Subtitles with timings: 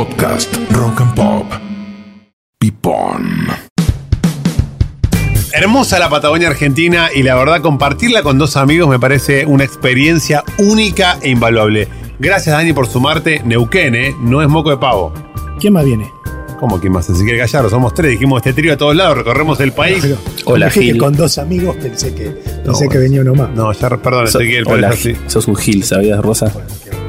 [0.00, 1.46] Podcast Rock and Pop.
[2.58, 3.48] Pipón.
[5.52, 10.42] Hermosa la Patagonia Argentina y la verdad compartirla con dos amigos me parece una experiencia
[10.56, 11.86] única e invaluable.
[12.18, 13.42] Gracias Dani por sumarte.
[13.44, 14.14] Neuquén, ¿eh?
[14.18, 15.12] No es moco de pavo.
[15.58, 16.10] ¿Quién más viene?
[16.60, 17.08] ¿Cómo que más?
[17.08, 19.98] Ezequiel Gallardo, somos tres, dijimos este trío a todos lados, recorremos el país.
[20.02, 20.98] Pero, Hola, Gil.
[20.98, 22.24] con dos amigos pensé que,
[22.64, 23.50] pensé No, que venía uno más.
[23.54, 25.16] No, ya, perdón, So- Ezequiel, pero Hola, es así.
[25.26, 26.52] sos un gil, ¿sabías, Rosa?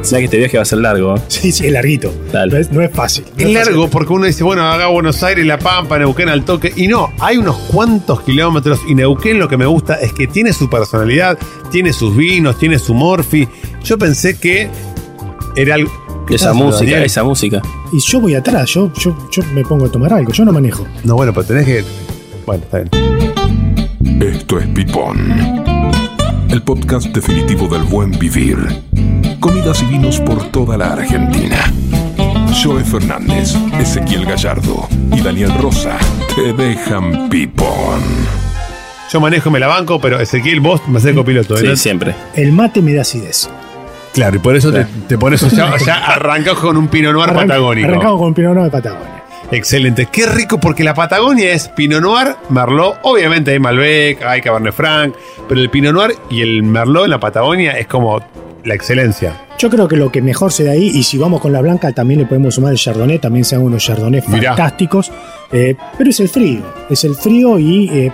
[0.04, 1.16] Sabes que este viaje va a ser largo.
[1.18, 1.22] ¿eh?
[1.28, 2.12] Sí, sí, es larguito.
[2.34, 3.26] No es, no es fácil.
[3.38, 6.72] No Es largo porque uno dice, bueno, haga Buenos Aires, La Pampa, Neuquén al toque.
[6.76, 8.80] Y no, hay unos cuantos kilómetros.
[8.88, 11.38] Y Neuquén lo que me gusta es que tiene su personalidad,
[11.72, 13.48] tiene sus vinos, tiene su morfi.
[13.84, 14.70] Yo pensé que
[15.56, 15.92] era algo.
[16.31, 17.03] ¿Qué Esa música, Daniel?
[17.03, 17.62] esa música.
[17.91, 20.88] Y yo voy atrás, yo, yo, yo me pongo a tomar algo, yo no manejo.
[21.03, 21.84] No, bueno, pero tenés que.
[22.45, 24.22] Bueno, está bien.
[24.22, 25.17] Esto es Pipón.
[26.49, 28.58] El podcast definitivo del buen vivir.
[29.41, 31.58] Comidas y vinos por toda la Argentina.
[32.63, 35.97] Joe Fernández, Ezequiel Gallardo y Daniel Rosa
[36.34, 38.00] te dejan Pipón.
[39.11, 41.58] Yo manejo y me la banco, pero Ezequiel, vos me haces copiloto.
[41.58, 41.75] Sí, ¿no?
[41.75, 42.16] siempre.
[42.36, 43.50] El mate me da acidez.
[44.14, 47.88] Claro, y por eso te, te pones ya, ya con un Pinot Noir Arranca- patagónico.
[47.88, 49.23] Arrancamos con Pinot Noir de Patagonia.
[49.52, 54.73] Excelente, qué rico porque la Patagonia es Pinot Noir, Merlot, obviamente hay Malbec, hay Cabernet
[54.73, 55.14] Franc,
[55.50, 58.22] pero el Pinot Noir y el Merlot en la Patagonia es como
[58.64, 59.34] la excelencia.
[59.59, 61.92] Yo creo que lo que mejor se da ahí, y si vamos con la blanca,
[61.92, 64.56] también le podemos sumar el Chardonnay, también se dan unos Chardonnay Mirá.
[64.56, 65.12] fantásticos.
[65.52, 68.12] eh, pero es el frío, es el frío y eh,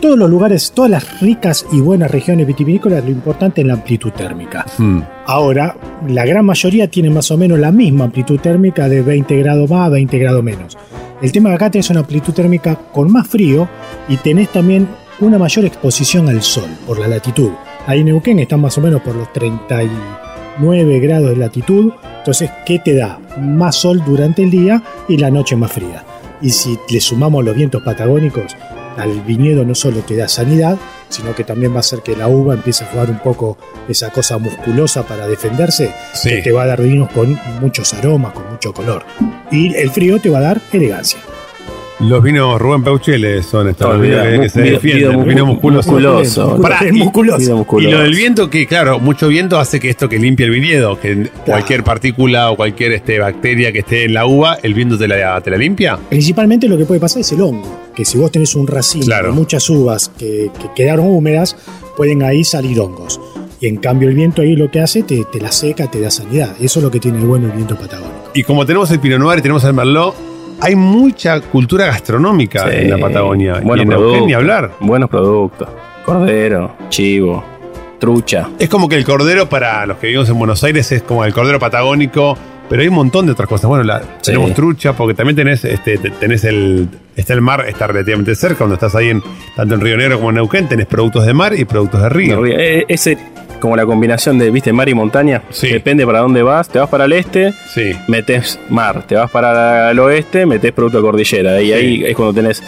[0.00, 4.12] todos los lugares, todas las ricas y buenas regiones vitivinícolas, lo importante es la amplitud
[4.12, 4.64] térmica.
[4.78, 5.00] Hmm.
[5.26, 5.76] Ahora,
[6.08, 9.90] la gran mayoría tiene más o menos la misma amplitud térmica de 20 grados más,
[9.90, 10.76] 20 grados menos.
[11.22, 13.68] El tema de acá tenés una amplitud térmica con más frío
[14.08, 14.86] y tenés también
[15.20, 17.50] una mayor exposición al sol por la latitud.
[17.86, 21.92] Ahí en Neuquén están más o menos por los 39 grados de latitud.
[22.18, 23.18] Entonces, ¿qué te da?
[23.40, 26.04] Más sol durante el día y la noche más fría.
[26.42, 28.54] Y si le sumamos los vientos patagónicos,
[28.96, 30.76] al viñedo no solo te da sanidad,
[31.08, 33.58] sino que también va a hacer que la uva empiece a jugar un poco
[33.88, 36.30] esa cosa musculosa para defenderse, Sí.
[36.30, 39.04] que te va a dar vinos con muchos aromas, con mucho color.
[39.50, 41.18] Y el frío te va a dar elegancia.
[41.98, 45.92] Los vinos Rubén Peuchele son estos los vinos que, que se defienden, vido vino musculoso.
[45.92, 46.60] musculoso.
[46.60, 47.66] Pará, y- musculoso.
[47.78, 51.00] Y lo del viento, que claro, mucho viento hace que esto que limpie el viñedo,
[51.00, 55.08] que cualquier partícula o cualquier este, bacteria que esté en la uva, el viento te
[55.08, 55.98] la, te la limpia.
[56.10, 59.28] Principalmente lo que puede pasar es el hongo, que si vos tenés un racimo Claro.
[59.28, 61.56] de muchas uvas que, que quedaron húmedas,
[61.96, 63.20] pueden ahí salir hongos.
[63.58, 66.10] Y en cambio el viento ahí lo que hace, te, te la seca, te da
[66.10, 66.54] sanidad.
[66.60, 68.30] Eso es lo que tiene de bueno el viento patagónico.
[68.34, 70.14] Y como tenemos el Pinot Noir y tenemos el Merlot,
[70.60, 72.76] hay mucha cultura gastronómica Sí.
[72.80, 73.54] en la Patagonia.
[73.62, 74.26] Buenos y en productos.
[74.26, 74.72] ni hablar.
[74.80, 75.68] Buenos productos.
[76.04, 77.42] Cordero, chivo,
[77.98, 78.50] trucha.
[78.58, 81.32] Es como que el cordero para los que vivimos en Buenos Aires es como el
[81.32, 82.36] cordero patagónico,
[82.68, 83.68] pero hay un montón de otras cosas.
[83.68, 84.06] Bueno, la- Sí.
[84.32, 88.58] tenemos trucha, porque también tenés, este, te- tenés el, está el mar, está relativamente cerca,
[88.58, 89.22] cuando estás ahí en,
[89.54, 92.44] tanto en Río Negro como en Neuquén, tenés productos de mar y productos de río.
[92.46, 93.16] Eh, Ese,
[93.60, 95.42] como la combinación de, viste, mar y montaña.
[95.50, 95.68] Sí.
[95.68, 96.68] Depende para dónde vas.
[96.68, 97.92] Te vas para el este, Sí.
[98.08, 99.04] metes mar.
[99.06, 101.60] Te vas para el oeste, metes producto de cordillera.
[101.62, 101.72] Y Sí.
[101.72, 102.62] ahí es cuando tenés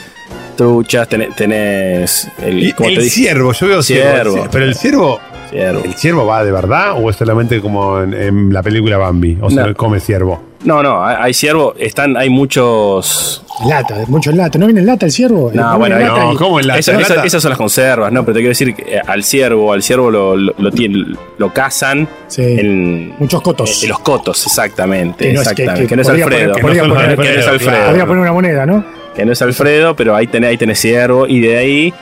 [0.57, 3.83] truchas, tenés, tenés el, Y ¿cómo el te ciervo, yo veo.
[3.83, 4.49] Ciervo.
[4.51, 5.21] Pero el ciervo,
[5.51, 5.81] Ciervo.
[5.85, 9.39] ¿el ciervo va de verdad o es solamente como en, en la película Bambi?
[9.41, 9.75] O sea, No.
[9.75, 10.43] come ciervo.
[10.65, 13.45] No, no, hay, hay ciervo, están, hay muchos.
[13.69, 14.59] Lata, mucho en lata.
[14.59, 15.51] ¿No viene en lata el ciervo?
[15.55, 16.81] No, Eh, bueno, lata no, y- ¿cómo en lata?
[16.81, 17.27] Esa- ¿En esa- lata?
[17.27, 18.23] esas son las conservas, ¿no?
[18.25, 21.53] Pero te quiero decir que eh, al ciervo, al ciervo lo, lo, lo tienen- lo
[21.53, 22.43] cazan Sí.
[22.43, 23.83] en, Muchos cotos.
[23.83, 25.27] en los cotos, exactamente.
[25.29, 25.83] Que no es- que- exactamente.
[25.83, 26.53] que Que no es Alfredo.
[26.55, 27.87] poner- podría que no es- poner- que no es Alfredo, Alfredo.
[27.87, 28.85] Podría poner una moneda, ¿no?
[29.15, 31.95] Que no es Alfredo, pero ahí tenés, ahí tenés ciervo y de ahí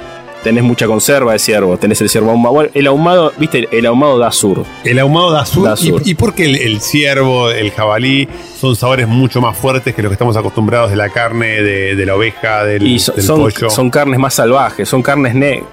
[0.46, 1.76] tenés mucha conserva de ciervo.
[1.76, 2.54] Tenés el ciervo ahumado.
[2.54, 4.62] Bueno, el ahumado, viste, el ahumado da sur.
[4.84, 5.68] El ahumado da azul.
[6.04, 8.28] ¿Y, y por qué el, el ciervo, el jabalí
[8.60, 12.06] son sabores mucho más fuertes que los que estamos acostumbrados de la carne, de, de
[12.06, 13.70] la oveja, del, Y so- del son, pollo?
[13.70, 15.64] son carnes más salvajes, son carnes, ne-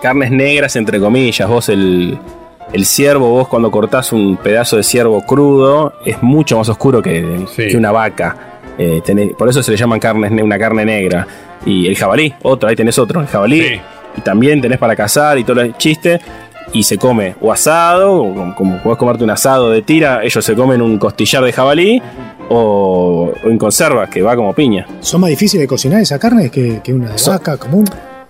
[0.00, 1.48] carnes negras, entre comillas.
[1.48, 2.16] Vos, el,
[2.72, 7.44] el ciervo, vos cuando cortás un pedazo de ciervo crudo, es mucho más oscuro que,
[7.56, 7.66] Sí.
[7.68, 8.36] que una vaca.
[8.78, 11.26] Eh, tenés- por eso se le llaman carnes, ne- una carne negra.
[11.66, 13.60] Y el jabalí, otro, ahí tenés otro, el jabalí.
[13.62, 13.80] Sí.
[14.16, 16.20] Y también tenés para cazar y todo el chiste.
[16.74, 20.54] Y se come o asado, o como, podés comerte un asado de tira, ellos se
[20.54, 22.00] comen un costillar de jabalí
[22.48, 24.86] o, o en conserva, que va como piña.
[25.00, 27.84] ¿Son más difíciles de cocinar esa carne que, que una de Son- vaca común?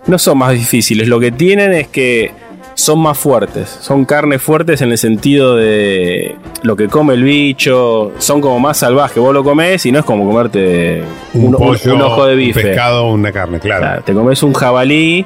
[0.07, 2.33] No son más difíciles, lo que tienen es que
[2.75, 3.69] son más fuertes.
[3.81, 8.11] Son carnes fuertes en el sentido de lo que come el bicho.
[8.19, 9.19] Son como más salvajes.
[9.19, 11.03] Vos lo comés y no es como comerte
[11.35, 12.61] un, un, pollo, un ojo de un bife.
[12.63, 13.83] pescado, una carne, claro.
[13.83, 15.25] Claro, te comes un jabalí,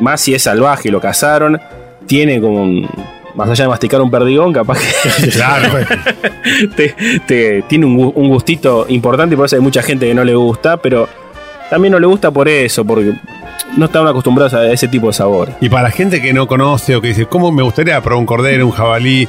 [0.00, 1.60] más si es salvaje lo cazaron.
[2.06, 2.88] Tiene como un,
[3.34, 5.86] más allá de masticar un perdigón, capaz que Claro.
[6.76, 6.94] te,
[7.26, 10.76] te- tiene un gustito importante y por eso hay mucha gente que no le gusta,
[10.78, 11.08] pero
[11.68, 13.12] también no le gusta por eso, porque
[13.76, 15.50] no están acostumbrados a ese tipo de sabor.
[15.60, 18.26] Y para la gente que no conoce o que dice, ¿cómo me gustaría probar un
[18.26, 19.28] cordero, un jabalí?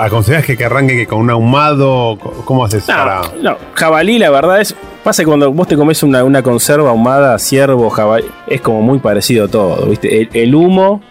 [0.00, 2.18] ¿Aconsejás que, que arranque que con un ahumado?
[2.44, 3.20] ¿Cómo haces para...?
[3.40, 4.74] No, jabalí la verdad es,
[5.04, 8.98] pasa que cuando vos te comes una, una conserva ahumada, ciervo, jabalí, es como muy
[9.00, 10.22] parecido todo, ¿viste?
[10.22, 11.02] El, el humo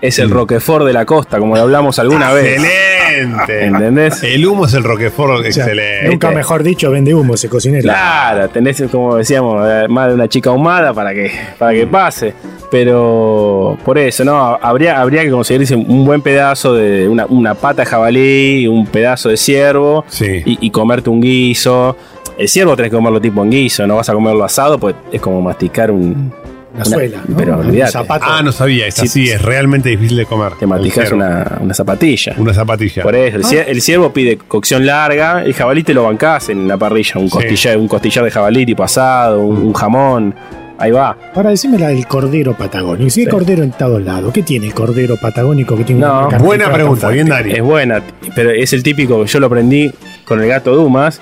[0.00, 0.32] es el Mm.
[0.32, 2.58] roquefort de la costa, como lo hablamos alguna vez.
[2.62, 3.64] ¡Excelente!
[3.66, 4.22] ¿Entendés?
[4.22, 6.08] El humo es el Roquefort, O sea, excelente.
[6.08, 7.82] nunca mejor dicho, vende humo ese cocinero.
[7.82, 12.32] Claro, tenés, como decíamos, eh, más de una chica ahumada para que, para que pase.
[12.70, 14.58] Pero por eso, ¿no?
[14.60, 19.28] Habría, habría que conseguirse un buen pedazo de una, una pata de jabalí, un pedazo
[19.28, 20.42] de ciervo Sí.
[20.44, 21.96] y, y comerte un guiso.
[22.38, 25.20] El ciervo tenés que comerlo tipo en guiso, no vas a comerlo asado, pues es
[25.20, 26.32] como masticar un.
[26.72, 27.18] Una una- suela.
[27.26, 27.36] ¿no?
[27.36, 28.24] pero Un zapato.
[28.28, 28.86] Ah, no sabía.
[28.86, 29.06] Es Sí.
[29.06, 30.52] así, es realmente difícil de comer.
[30.52, 32.34] Te masticas una, una zapatilla.
[32.38, 33.02] Una zapatilla.
[33.02, 36.68] Por eso, el, cier- el ciervo pide cocción larga, el jabalí te lo bancás en
[36.68, 37.30] la parrilla, un Sí.
[37.32, 40.32] costillar, un costillar de jabalí tipo asado, un, un jamón,
[40.80, 41.16] ahí va.
[41.34, 43.08] Ahora decime la del cordero patagónico.
[43.10, 43.30] Si hay Sí.
[43.30, 47.08] cordero en todos lados, ¿qué tiene el cordero patagónico que tiene No, una Buena pregunta,
[47.10, 47.44] bien fuerte?
[47.48, 47.58] Dari.
[47.58, 48.02] Es buena,
[48.34, 49.92] pero es el típico, yo lo aprendí
[50.24, 51.20] con el gato Dumas,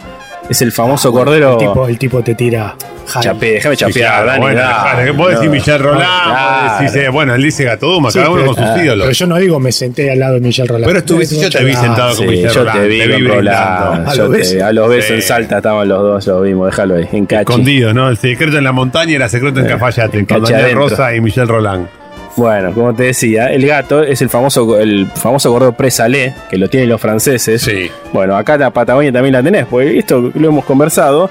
[0.49, 1.53] es el famoso cordero.
[1.53, 2.75] El tipo, el tipo te tira.
[3.21, 5.51] Chapé, déjame Sí, chapear, claro, Dani, bueno, dale, claro, vos decís no.
[5.53, 6.69] Michel Roland, Claro.
[6.71, 8.85] vos decís, eh, bueno, él dice Gato Duma, Sí, cada uno pero- con sus ah,
[8.85, 9.07] ídolos.
[9.07, 10.85] Pero yo no digo me senté al lado de Michel Roland.
[10.87, 13.07] Pero estuviste- yo te vi Ah, sentado con Sí, Michel yo Roland, te vi te
[13.07, 13.27] vi.
[13.29, 14.63] Roland, ¿A yo los besos?
[14.63, 15.23] a los besos en.
[15.23, 17.41] Salta estaban los dos, lo vimos, déjalo ahí, en Cachi.
[17.41, 18.11] Escondidos, ¿no?
[18.11, 20.75] El secreto en la montaña y el secreto en Eh, Cafayate, en con adentro.
[20.89, 21.87] Rosa y Michel Roland.
[22.39, 26.69] Bueno, como te decía, el gato es el famoso, el famoso cordero presalé, que lo
[26.69, 27.63] tienen los franceses.
[27.63, 27.91] Sí.
[28.13, 31.29] Bueno, acá la Patagonia también la tenés, porque esto lo hemos conversado.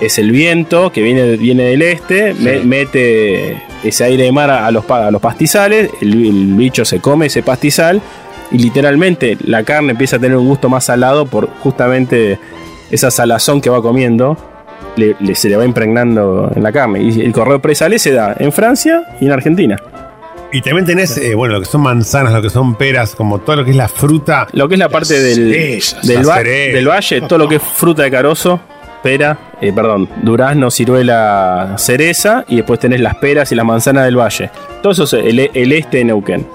[0.00, 4.70] Es el viento que viene, viene del este, me- mete ese aire de mar a
[4.70, 8.02] los, a los pastizales, el, el bicho se come ese pastizal
[8.50, 12.38] y literalmente la carne empieza a tener un gusto más salado por justamente
[12.90, 14.36] esa salazón que va comiendo.
[14.96, 17.00] Le, le- se le va impregnando en la carne.
[17.02, 19.76] Y el cordero presalé se da en Francia y en Argentina.
[20.52, 23.56] Y también tenés, eh, bueno, lo que son manzanas, lo que son peras, como todo
[23.56, 24.46] lo que es la fruta.
[24.52, 26.74] Lo que es la parte del, cerezas, del, va- cerezas.
[26.74, 28.60] del valle, todo lo que es fruta de carozo,
[29.02, 34.16] pera, eh, perdón, durazno, ciruela, cereza, y después tenés las peras y las manzanas del
[34.18, 34.50] valle.
[34.82, 36.46] Todo eso es el, el este de Neuquén.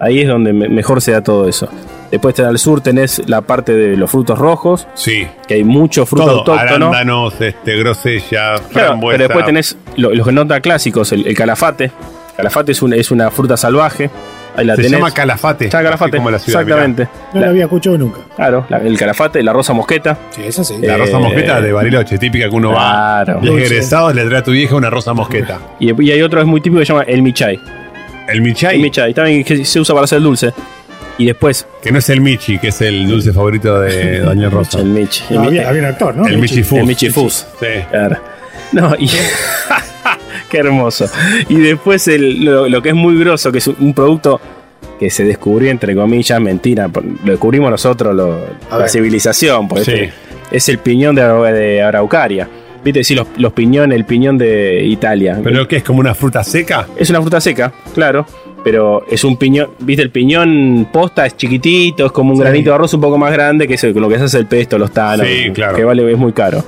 [0.00, 1.68] Ahí es donde me- mejor se da todo eso.
[2.10, 5.26] Después al sur tenés la parte de los frutos rojos, Sí.
[5.46, 6.86] que hay mucho fruto Todo, autóctono.
[6.88, 9.16] arándanos, este, grosella, Claro, frambuesa.
[9.18, 11.90] pero después tenés lo- los que nota clásicos, el, el calafate.
[12.36, 14.10] Calafate es una, es una fruta salvaje.
[14.54, 14.98] Ahí la Se tenés.
[14.98, 15.64] llama calafate.
[15.64, 17.08] Está calafate, como la ciudad, exactamente.
[17.32, 18.20] No La- había escuchado nunca.
[18.36, 20.18] claro, la- el calafate, la rosa mosqueta.
[20.30, 20.74] Sí, eso sí.
[20.78, 20.98] mirá.
[20.98, 23.40] La rosa Eh, mosqueta de Bariloche, típica que uno Claro.
[23.42, 23.48] va.
[23.48, 25.58] Egresados le trae a tu vieja una rosa mosqueta.
[25.80, 27.58] Y, y hay otro que es muy típico que se llama el michay.
[28.28, 30.52] El Michay, El michay, también que se usa para hacer dulce.
[31.18, 34.78] Y después, que no es el Michi, que es el dulce favorito de Daniel Rosa.
[34.78, 35.22] el mich.
[35.30, 36.26] El, No, mi- había, había un actor, ¿no?
[36.26, 36.78] El Michifus.
[36.78, 37.46] el michifus.
[37.60, 37.66] Sí.
[37.90, 38.16] Claro.
[38.72, 39.10] No, y.
[40.52, 41.06] Qué hermoso.
[41.48, 44.40] Y después el- lo, lo que es muy grosso, que es un producto
[45.00, 46.88] que se descubrió, entre comillas, mentira.
[46.88, 48.38] por- Lo descubrimos nosotros, lo-
[48.70, 49.66] la civilización.
[49.66, 49.92] Porque Sí.
[49.92, 50.12] este
[50.52, 51.22] es el piñón de,
[51.52, 52.46] de Araucaria.
[52.84, 55.40] Viste, sí, los, los piñones, el piñón de Italia.
[55.42, 56.86] ¿Pero qué es como una fruta seca?
[56.96, 58.26] Es una fruta seca, claro.
[58.64, 62.42] Pero es un piñón, viste, el piñón posta es chiquitito, es como un Sí.
[62.42, 64.78] granito de arroz un poco más grande, que es lo que se hace el pesto,
[64.78, 65.76] los tanos, Sí, claro.
[65.76, 66.62] que vale, es muy caro.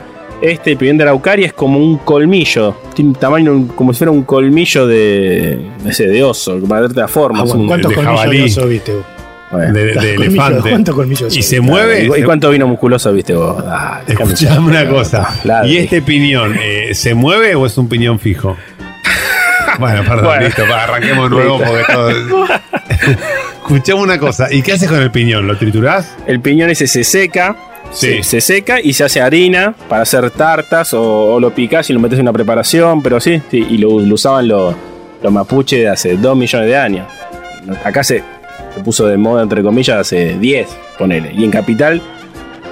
[0.45, 4.11] Este, el piñón de Araucaria, es como un colmillo, tiene un tamaño como si fuera
[4.11, 7.41] un colmillo de, no sé, de oso, para darte la forma.
[7.41, 8.39] Ah, bueno, ¿Cuántos de colmillos jabalí.
[8.39, 9.05] de oso viste vos?
[9.51, 9.73] bueno.
[9.73, 10.69] De, de elefante.
[10.69, 12.11] ¿Cuántos colmillos ¿Y se mueve?
[12.19, 13.65] ¿Y, cuánto vino musculoso viste vos?
[13.67, 15.35] Ah, Escuchame una cosa.
[15.41, 15.67] Claro.
[15.67, 18.55] ¿Y este piñón eh, se mueve o es un piñón fijo?
[19.79, 20.45] Bueno, perdón, Bueno.
[20.45, 22.11] listo, pa, arranquemos de nuevo porque todo.
[23.63, 24.53] Escuchame una cosa.
[24.53, 25.47] ¿Y qué haces con el piñón?
[25.47, 26.15] ¿Lo triturás?
[26.27, 27.57] El piñón ese se seca.
[27.93, 32.01] Se, se seca y se hace harina para hacer tartas o, lo picás y lo
[32.01, 34.75] metes en una preparación, pero sí, y lo, lo usaban los,
[35.23, 37.07] los mapuches de hace 2 millones de años.
[37.85, 38.23] Acá se,
[38.75, 41.33] se puso de moda, entre comillas, hace 10, ponele.
[41.33, 42.03] Y en Capital,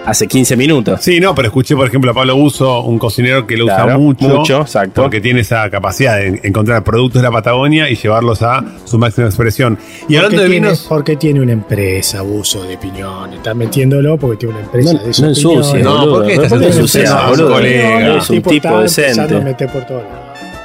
[0.04, 1.00] hace 15 minutos.
[1.02, 3.98] Sí, no, pero escuché, por ejemplo, a Pablo Buzo, un cocinero que lo usa Claro,
[3.98, 4.28] mucho.
[4.28, 5.02] mucho, exacto.
[5.02, 9.26] Porque tiene esa capacidad de encontrar productos de la Patagonia y llevarlos a su máxima
[9.28, 9.78] expresión.
[10.08, 10.86] Y hablando de tiene, vinos.
[10.88, 13.36] porque tiene una empresa, abuso de piñones.
[13.38, 15.84] Está metiéndolo porque tiene una empresa No, de esos no ensucies.
[15.84, 16.14] No, boludo.
[16.18, 17.52] ¿por qué estás ¿Por qué haciendo ensucias, eso, boludo?
[17.52, 18.16] colega?
[18.16, 19.40] Es un tipo tipo decente.
[19.40, 19.82] meter por.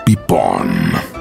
[0.05, 0.67] Pipón.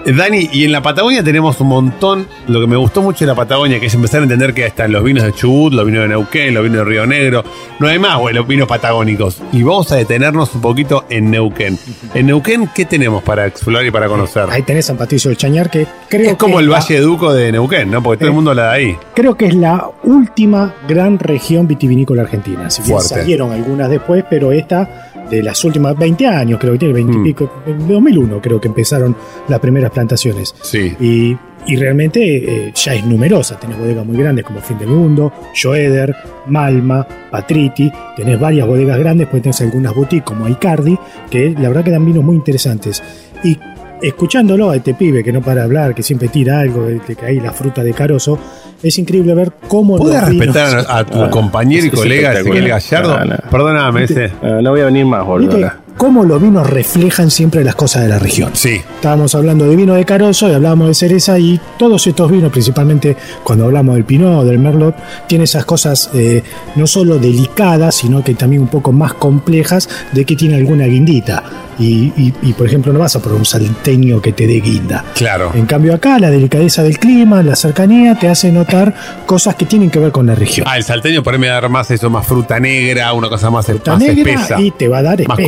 [0.07, 2.27] Eh, Dani, y en la Patagonia tenemos un montón.
[2.47, 4.93] Lo que me gustó mucho de la Patagonia, que es empezar a entender que están
[4.93, 7.43] los vinos de Chubut, los vinos de Neuquén, los vinos de Río Negro.
[7.81, 9.43] No hay más, güey, los vinos patagónicos.
[9.53, 11.77] Y vamos a detenernos un poquito en Neuquén.
[12.15, 14.45] En Neuquén, ¿qué tenemos para explorar y para conocer?
[14.49, 17.01] Ahí tenés San Patricio del Chañar, que creo es como que el la- Valle de
[17.01, 18.03] Duco de Neuquén, ¿no?
[18.03, 18.97] Porque todo el mundo la da ahí.
[19.15, 22.71] Creo que es la última gran región vitivinícola argentina.
[22.71, 26.95] Si bien salieron algunas después, pero esta de las últimas 20 años, creo que tiene
[26.95, 27.25] 20 y Mm.
[27.25, 29.17] pico, en 2001 creo que empezaron
[29.49, 30.55] las primeras plantaciones.
[30.63, 30.95] Sí.
[31.01, 31.37] Y,
[31.67, 32.21] y realmente
[32.69, 33.59] eh, ya es numerosa.
[33.59, 36.15] Tenés bodegas muy grandes como Fin del Mundo, Joeder,
[36.47, 37.91] Malma, Patriti.
[38.17, 40.97] Tenés varias bodegas grandes, pues tenés algunas boutiques como Icardi,
[41.31, 43.03] que la verdad que dan vinos muy interesantes.
[43.43, 43.59] Y
[44.03, 47.17] escuchándolo a este pibe que no para de hablar, que siempre tira algo, de de
[47.17, 48.39] que hay la fruta de carozo,
[48.83, 52.69] es increíble ver cómo ¿Puedes vinos- respetar a, tu Ah, compañero y colega Ezequiel.
[52.69, 53.19] Gallardo?
[53.19, 53.37] No, no.
[53.51, 54.31] Perdóname, ese.
[54.43, 55.73] Ah, no voy a venir más, boludo.
[55.97, 58.51] Cómo los vinos reflejan siempre las cosas de la región.
[58.55, 58.83] Sí.
[58.97, 63.17] Estábamos hablando de vino de Carozo y hablábamos de cereza y todos estos vinos, principalmente
[63.43, 64.95] cuando hablamos del Pinot o del Merlot,
[65.27, 66.43] tienen esas cosas eh,
[66.75, 71.43] no solo delicadas, sino que también un poco más complejas de que tiene alguna guindita.
[71.79, 75.05] Y, y- y, por ejemplo, no vas a probar un salteño que te dé guinda.
[75.15, 75.51] Claro.
[75.55, 78.95] En cambio acá la delicadeza del clima, la cercanía, te hace notar
[79.27, 80.67] cosas que tienen que ver con la región.
[80.69, 83.29] Ah, el salteño por ahí me va a dar más eso, más fruta negra, una
[83.29, 84.59] cosa más, Fruta más negra espesa.
[84.61, 85.47] y te va a dar Más especia,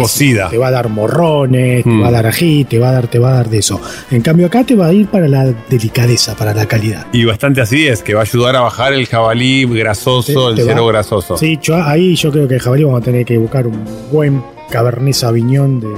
[0.50, 2.02] Te va a dar morrones, te Mm.
[2.02, 3.80] va a dar ají, te va a dar, te va a dar de eso.
[4.10, 7.06] En cambio acá te va a ir para la delicadeza, para la calidad.
[7.12, 10.66] Y bastante así es, que va a ayudar a bajar el jabalí grasoso, Te- el
[10.68, 11.36] cero grasoso.
[11.36, 14.42] Sí, yo, ahí yo creo que el jabalí vamos a tener que buscar un buen
[14.70, 15.88] Cabernet Sauvignon de,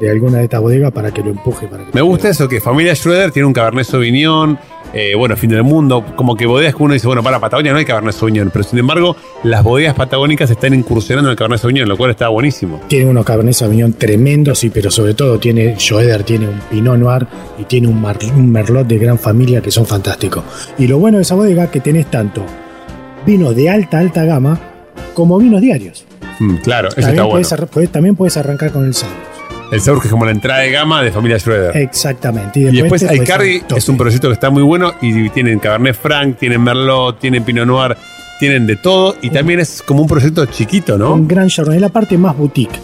[0.00, 1.66] de alguna de estas bodegas para que lo empuje.
[1.66, 4.58] Para que Me gusta eso, que familia Schroeder tiene un Cabernet Sauvignon,
[4.92, 7.78] eh, bueno, fin del mundo, como que bodegas que uno dice, bueno, para Patagonia no
[7.78, 11.88] hay Cabernet Sauvignon, pero sin embargo, las bodegas patagónicas están incursionando en el Cabernet Sauvignon,
[11.88, 12.80] lo cual está buenísimo.
[12.88, 17.26] Tiene unos Cabernet Sauvignon tremendos, sí, pero sobre todo tiene Joeder, tiene un Pinot Noir
[17.58, 20.44] y tiene un, Mar- un Merlot de gran familia que son fantásticos.
[20.78, 22.42] Y lo bueno de esa bodega es que tenés tanto
[23.26, 24.58] vinos de alta, alta gama
[25.14, 26.04] como vinos diarios.
[26.38, 27.24] Mm, claro, eso También, está
[27.74, 27.88] bueno.
[27.90, 29.35] también puedes arrancar con el Sauvignon.
[29.72, 31.76] El Sour que es como la entrada de gama de familia Schroeder.
[31.76, 32.60] Exactamente.
[32.60, 33.78] Y después Icardi al tope.
[33.78, 37.66] es un proyecto que está muy bueno y tienen Cabernet Franc, tienen Merlot, tienen Pinot
[37.66, 37.96] Noir,
[38.38, 41.14] tienen de todo y también es como un proyecto chiquito, ¿no?
[41.14, 42.78] Un gran Chardonnay, la parte más boutique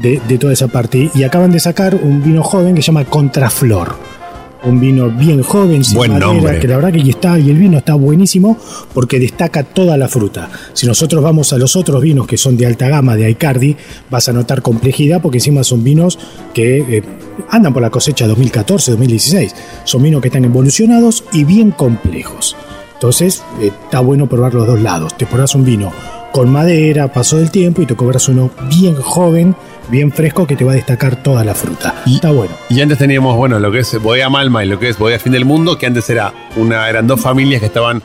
[0.00, 1.10] de, de toda esa parte.
[1.14, 4.19] Y acaban de sacar un vino joven que se llama Contraflor.
[4.62, 6.58] Un vino bien joven, sin Buen madera, nombre.
[6.60, 8.58] que la verdad que está, y el vino está buenísimo
[8.92, 10.50] porque destaca toda la fruta.
[10.74, 13.74] Si nosotros vamos a los otros vinos que son de alta gama, de Icardi,
[14.10, 16.18] vas a notar complejidad porque encima son vinos
[16.52, 17.02] que eh,
[17.48, 19.54] andan por la cosecha 2014, 2016.
[19.84, 22.54] Son vinos que están evolucionados y bien complejos.
[22.94, 25.16] Entonces, eh, está bueno probar los dos lados.
[25.16, 25.90] Te pruebas un vino
[26.32, 29.56] con madera, paso del tiempo, y te cobras uno bien joven,
[29.90, 31.94] bien fresco, que te va a destacar toda la fruta.
[32.06, 32.54] Y- está bueno.
[32.68, 35.32] Y antes teníamos, bueno, lo que es Bodega Malma y lo que es Bodega Fin
[35.32, 38.02] del Mundo, que antes era una, eran dos familias que estaban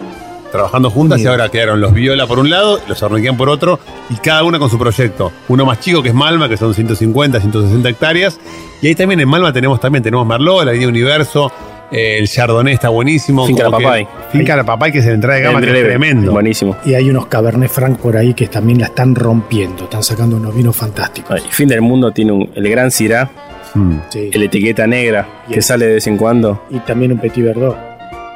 [0.52, 4.16] trabajando juntas y ahora quedaron los Viola por un lado, los Arnequian por otro, y
[4.16, 5.32] cada una con su proyecto.
[5.50, 8.40] Uno más chico que es Malma, que son 150, 160 hectáreas.
[8.82, 11.52] Y ahí también en Malma tenemos también, tenemos Merlot, la línea Universo,
[11.92, 13.46] el Chardonnay está buenísimo.
[13.46, 14.08] Finca como La que- Papay.
[14.32, 16.32] Finca La Papay, que es la entrada de gama, que es tremendo.
[16.32, 16.76] Buenísimo.
[16.86, 20.56] Y hay unos Cabernet Franc por ahí que también la están rompiendo, están sacando unos
[20.56, 21.32] vinos fantásticos.
[21.32, 23.30] Ay, Fin del mundo tiene un, el gran Syrah,
[23.74, 23.98] Mm.
[24.10, 24.30] Sí.
[24.32, 26.64] el etiqueta negra, que sale de vez en cuando.
[26.70, 27.76] Y también un Petit Verdot.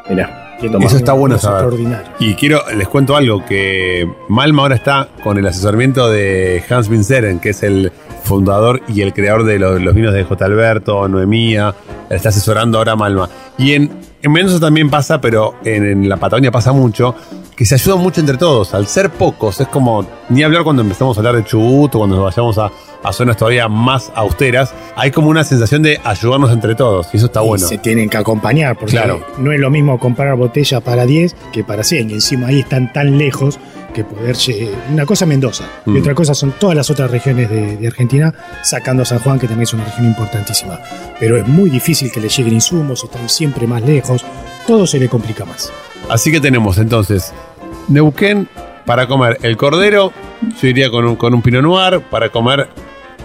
[0.10, 1.63] Mirá, Eso está bueno saber.
[1.63, 2.10] extraordinarios.
[2.20, 7.39] Y quiero, les cuento algo, que Malma ahora está con el asesoramiento de Hans Vinceren,
[7.39, 7.92] que es el
[8.24, 10.46] fundador y el creador de los, los vinos de J.
[10.46, 11.74] Alberto, Noemía,
[12.10, 13.30] está asesorando ahora Malma.
[13.58, 17.16] Y en, en Mendoza también pasa, pero en, en la Patagonia pasa mucho,
[17.56, 18.74] que se ayudan mucho entre todos.
[18.74, 22.18] Al ser pocos, es como, ni hablar cuando empezamos a hablar de Chubut o cuando
[22.18, 22.72] nos vayamos a,
[23.03, 27.27] a zonas todavía más austeras, hay como una sensación de ayudarnos entre todos, y eso
[27.27, 27.68] está Y bueno.
[27.68, 29.25] se tienen que acompañar, porque Claro.
[29.38, 32.10] no es lo mismo comprar botella para 10 que para 100.
[32.10, 33.60] Y encima ahí están tan lejos
[33.94, 34.36] que poder.
[34.91, 35.96] Una cosa Mendoza Mm.
[35.96, 39.39] y otra cosa son todas las otras regiones de, de Argentina, sacando a San Juan,
[39.39, 40.79] que también es una región importantísima.
[41.20, 44.24] Pero es muy difícil que le lleguen insumos, están siempre más lejos,
[44.68, 45.72] todo se le complica más.
[46.10, 47.34] Así que tenemos entonces
[47.88, 48.48] Neuquén
[48.86, 50.12] para comer el cordero,
[50.62, 52.68] yo iría con un, con un Pinot Noir, para comer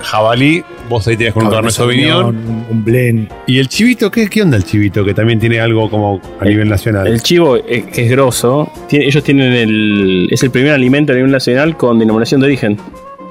[0.04, 2.26] jabalí, vos ahí tirás con un Cabernet Sauvignon.
[2.70, 3.28] un, blend.
[3.46, 4.10] ¿Y el chivito?
[4.10, 5.04] ¿qué, ¿Qué onda el chivito?
[5.04, 7.06] Que también tiene algo como a El- nivel nacional.
[7.06, 8.70] El chivo es, es grosso.
[8.88, 10.28] Tiene- ellos tienen el.
[10.30, 12.78] Es el primer alimento a nivel nacional con denominación de origen.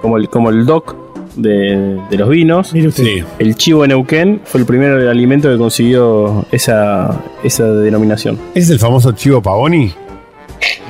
[0.02, 0.96] Como el, como el DOC
[1.38, 2.74] de, de los vinos.
[2.74, 3.24] Mire usted, sí.
[3.40, 8.38] El chivo de Neuquén fue el primer alimento que consiguió esa, esa denominación.
[8.54, 9.94] ¿Ese es el famoso chivo Pavoni?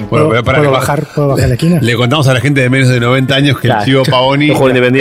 [0.10, 1.80] ¿Puedo, pero pará, puedo bajar, ¿Puedo bajar la esquina?
[1.82, 3.82] Le contamos a la gente de menos de 90 años que Claro.
[3.82, 4.50] el Chivo Paoni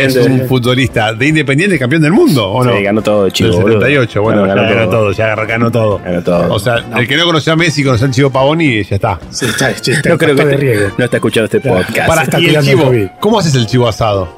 [0.01, 2.77] es un futbolista de Independiente campeón del mundo, ¿o no?
[2.77, 3.81] Sí, ganó todo, Chivo, Del boludo.
[3.81, 5.01] 78, bueno, Ganó, ya ganó todo.
[5.01, 6.01] todo, ya ganó todo.
[6.05, 6.55] Ganó todo.
[6.55, 9.19] O sea, el que no conoció a Messi conoció al Chivo Paoni ya está.
[9.31, 10.89] Sí, está, sí, está No creo que de te- riego.
[10.99, 11.79] no está escuchando este Claro.
[11.87, 12.09] podcast.
[12.09, 12.93] Para, está y el chivo.
[13.21, 14.29] ¿cómo haces el chivo asado?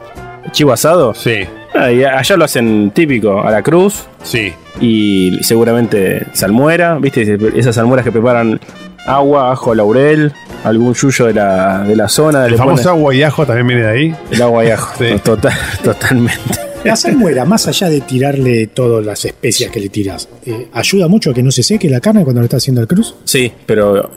[0.53, 1.15] ¿Chivo asado?
[1.15, 1.41] Sí,
[1.77, 4.53] Ah, y allá lo hacen típico, a la cruz sí.
[4.81, 7.37] y seguramente salmuera, ¿viste?
[7.57, 8.61] Esas salmueras que preparan
[9.07, 10.33] agua, ajo, laurel,
[10.65, 12.47] algún yuyo de la, de la zona.
[12.47, 14.15] El famoso ponen agua y ajo también viene de ahí.
[14.31, 14.93] el agua y ajo.
[14.99, 15.07] Sí.
[15.23, 16.61] Total, totalmente.
[16.85, 21.31] La salmuera, más allá de tirarle todas las especias que le tiras, eh, ¿ayuda mucho
[21.31, 23.15] a que no se seque la carne cuando lo está haciendo el cruz?
[23.25, 24.11] Sí, pero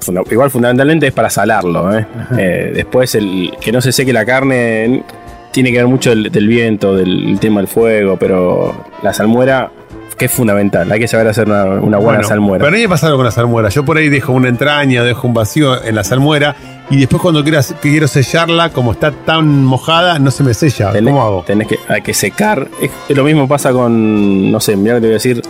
[0.00, 1.96] funda- igual fundamentalmente es para salarlo.
[1.96, 2.06] ¿eh?
[2.36, 5.02] Eh, después el que no se seque la carne
[5.50, 9.70] tiene que ver mucho del, del viento, del el tema del fuego, pero la salmuera
[10.16, 10.90] que es fundamental.
[10.92, 12.64] Hay que saber hacer una, una buena Bueno, salmuera.
[12.64, 13.68] Pero a mí me pasa algo con la salmuera.
[13.68, 16.54] Yo por ahí dejo una entraña, dejo un vacío en la salmuera
[16.90, 20.92] y después cuando quiero, quiero sellarla, como está tan mojada, no se me sella.
[20.92, 21.42] Tenés, ¿Cómo hago?
[21.46, 22.68] tenés que, hay que secar.
[22.80, 25.42] Es, es lo mismo pasa con, no sé, mirá lo que te voy a decir,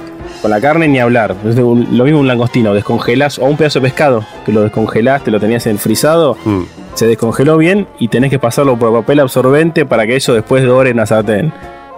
[0.42, 1.34] con la carne ni hablar.
[1.44, 5.30] Es un- lo mismo un langostino, descongelás, o un pedazo de pescado, que lo descongelaste,
[5.30, 6.62] lo tenías en frisado, Mm.
[6.94, 10.90] se descongeló bien y tenés que pasarlo por papel absorbente para que eso después dore
[10.90, 11.52] en la sartén.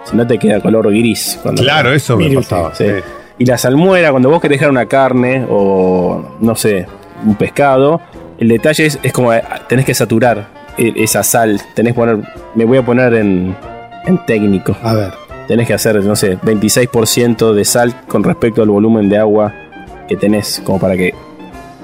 [0.09, 1.39] Si no te queda color gris.
[1.41, 2.73] cuando- Claro, eso me pasaba.
[2.75, 2.85] Sí.
[2.85, 2.91] sí.
[3.39, 6.85] Y la salmuera, cuando vos querés dejar una carne o, no sé,
[7.25, 8.01] un pescado,
[8.39, 10.47] el detalle es, es como eh, tenés que saturar
[10.77, 11.61] eh, esa sal.
[11.75, 12.17] Tenés que poner,
[12.55, 13.55] me voy a poner en,
[14.05, 14.75] en técnico.
[14.81, 15.13] A ver,
[15.47, 19.53] Tenés que hacer, no sé, 26% de sal con respecto al volumen de agua
[20.07, 21.13] que tenés, como para que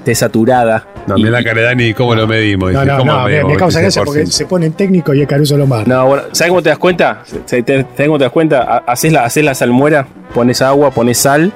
[0.04, 0.86] esté saturada.
[1.06, 2.72] No, mira la cara Dani, ¿cómo lo medimos?
[2.72, 3.52] no, no, ¿cómo no, me, medimos?
[3.52, 4.26] me causa gracia porque 26%.
[4.30, 5.84] se pone en técnico y el Caruso lo mata.
[5.86, 7.22] No, bueno, ¿sabes cómo te das cuenta?
[7.46, 7.64] ¿Sabes
[8.06, 8.62] cómo te das cuenta?
[8.62, 11.52] Ha- Haces la, haces la salmuera, pones agua, pones sal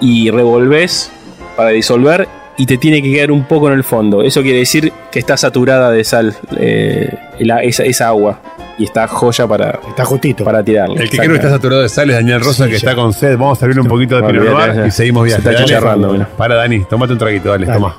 [0.00, 1.10] y revolves
[1.56, 4.22] para disolver y te tiene que quedar un poco en el fondo.
[4.22, 7.10] Eso quiere decir que está saturada de sal eh,
[7.40, 8.40] la- esa, esa agua
[8.78, 10.44] y está joya para, Está justito.
[10.44, 11.02] para tirarle.
[11.02, 12.90] El que creo que está saturado de sal es Daniel Rosa, Sí, que ya.
[12.90, 13.36] está con sed.
[13.36, 14.86] Vamos a servir un poquito de No, Pinot olvídate, Noir ya.
[14.86, 15.40] y seguimos Se viaje.
[15.40, 15.64] está Dale.
[15.64, 16.28] chicharrando, mira.
[16.36, 17.78] Para, Dani, tomate un traguito, dale, Dale.
[17.78, 17.96] toma.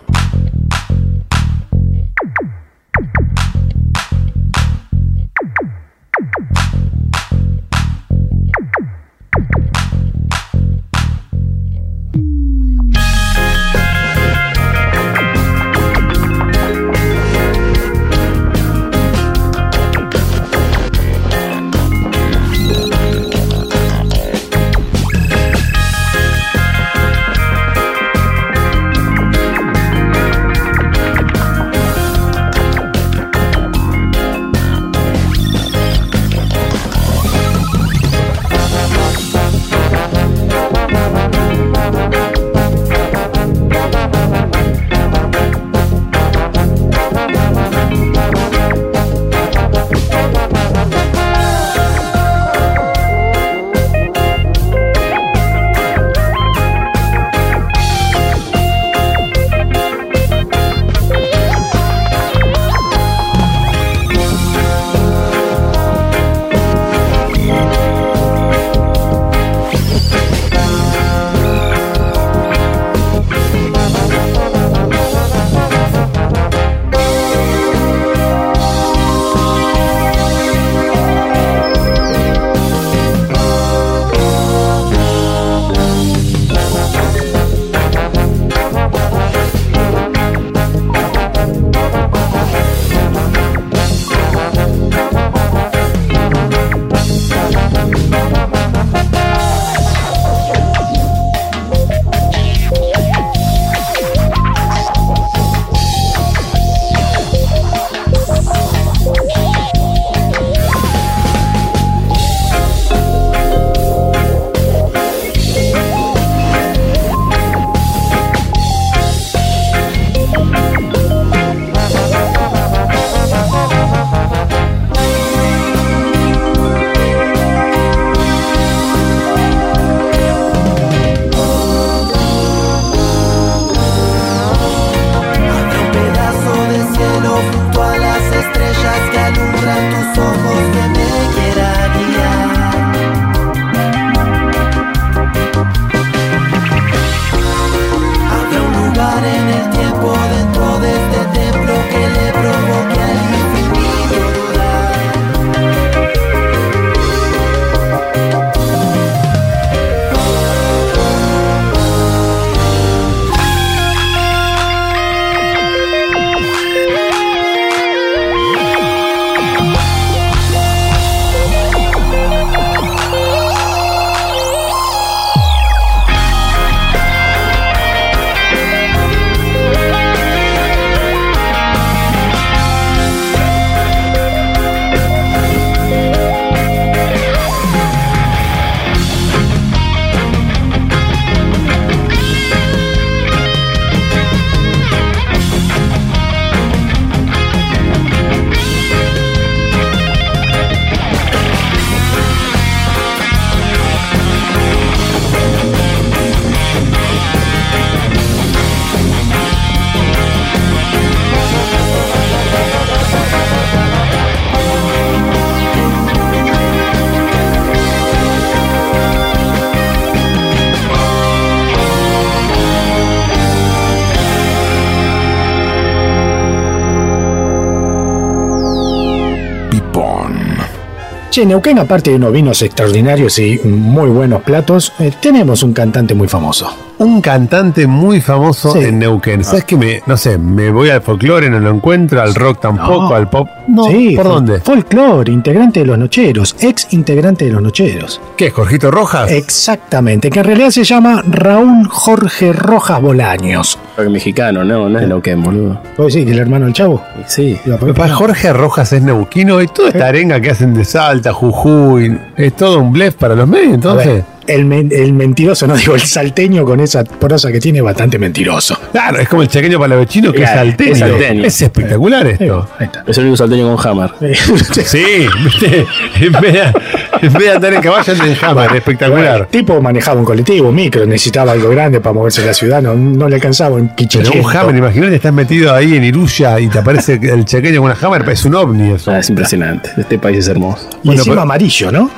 [231.40, 236.14] Che, Neuquén, aparte de unos vinos extraordinarios y muy buenos platos, eh, tenemos un cantante
[236.14, 236.89] muy famoso.
[237.00, 238.80] Un cantante muy famoso Sí.
[238.80, 239.42] en Neuquén.
[239.44, 239.78] ¿Sabes qué?
[239.78, 243.16] Me, no sé, me voy al folclore, no lo encuentro, al rock tampoco, No.
[243.16, 243.48] al pop.
[243.70, 244.60] No, Sí, ¿por fol- dónde?
[244.60, 248.20] Folclore, integrante de los Nocheros, ex integrante de los Nocheros.
[248.36, 249.32] ¿Qué es, Jorgito Rojas?
[249.32, 253.80] Exactamente, que en realidad se llama Raúl Jorge Rojas Bolaños.
[253.98, 255.82] Rock mexicano, no, no es Neuquén, boludo.
[255.96, 257.02] ¿Puedo decir que el hermano del chavo?
[257.28, 257.58] Sí.
[257.80, 262.54] Papá, Jorge Rojas es neuquino y toda esta arenga que hacen de Salta, Jujuy, es
[262.58, 264.24] todo un blef para los medios, A entonces.
[264.50, 268.78] El, men- el mentiroso, no digo el salteño con esa prosa que tiene, bastante mentiroso.
[268.92, 270.92] Claro, es como el chequeño palavecino que Claro, es salteño.
[270.94, 271.46] es salteño.
[271.46, 272.68] Es espectacular esto.
[272.80, 273.04] Ahí está.
[273.08, 274.12] Es el único salteño con Hammer.
[274.86, 275.06] Sí,
[275.44, 275.86] viste,
[276.22, 276.74] en vez, de,
[277.22, 279.42] en vez de andar en caballo, anda en Hammer, espectacular.
[279.42, 282.82] El tipo manejaba un colectivo, un micro, necesitaba algo grande para moverse en la ciudad,
[282.82, 286.68] no, no le alcanzaba un Pero un Hammer, imagínate, estás metido ahí en Iruya y
[286.68, 289.12] te aparece el chequeño con una Hammer, es un ovni eso.
[289.12, 289.92] Ah, es impresionante.
[289.98, 290.88] Este país es hermoso.
[291.04, 292.10] Y Bueno, encima pero- amarillo, ¿no?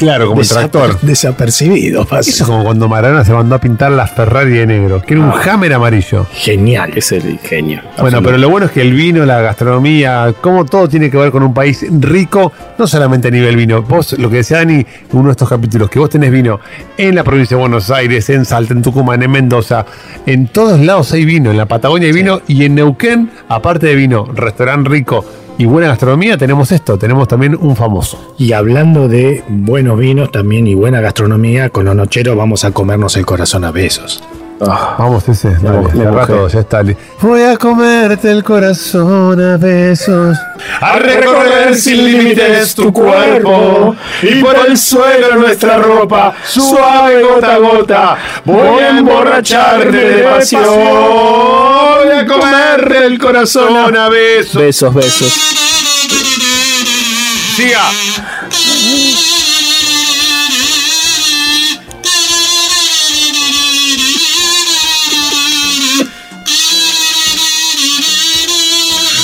[0.00, 0.98] Claro, como el tractor.
[1.02, 2.30] Desapercibido, pasa.
[2.30, 5.22] Eso es como cuando Maradona se mandó a pintar la Ferrari de negro, que era
[5.22, 6.26] un Hammer amarillo.
[6.32, 6.92] Genial.
[6.96, 7.82] Es el genio.
[7.98, 11.30] Bueno, pero lo bueno es que el vino, la gastronomía, como todo tiene que ver
[11.30, 13.82] con un país rico, no solamente a nivel vino.
[13.82, 16.60] Vos, lo que decía Dani en uno de estos capítulos, que vos tenés vino
[16.96, 19.84] en la provincia de Buenos Aires, en Salta, en Tucumán, en Mendoza,
[20.24, 23.96] en todos lados hay vino, en la Patagonia hay vino y en Neuquén, aparte de
[23.96, 25.26] vino, restaurante rico
[25.60, 28.34] y buena gastronomía, tenemos esto, tenemos también un famoso.
[28.38, 33.14] Y hablando de buenos vinos también y buena gastronomía, con los nocheros vamos a comernos
[33.18, 34.22] el corazón a besos.
[34.62, 36.82] Ah, Vamos ese, dale, me rato ya está.
[37.22, 40.36] Voy a comerte el corazón a besos.
[40.82, 47.58] A recorrer sin límites tu cuerpo y por el suelo nuestra ropa, suave gota a
[47.58, 50.62] gota, voy a emborracharte de pasión.
[50.64, 54.60] Voy a comerle el corazón a besos.
[54.60, 55.32] Besos, besos.
[57.56, 57.80] Siga.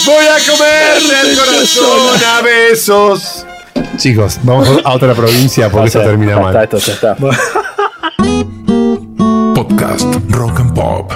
[0.06, 3.44] Voy a comerle el corazón a besos.
[3.96, 6.64] Chicos, vamos a otra provincia porque esto termina Ya está, mal.
[6.64, 7.16] esto ya está.
[9.54, 11.12] Podcast Rock and Pop.